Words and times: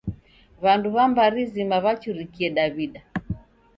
W'andu 0.63 0.87
w'a 0.95 1.05
mbari 1.11 1.41
zima 1.53 1.77
w'achurikie 1.83 2.47
Daw'ida. 2.55 3.01